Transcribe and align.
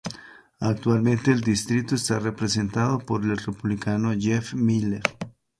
Actualmente 0.61 1.29
el 1.31 1.41
distrito 1.41 1.93
está 1.93 2.17
representado 2.17 2.97
por 2.97 3.21
el 3.23 3.37
Republicano 3.37 4.13
Jeff 4.17 4.55
Miller. 4.55 5.03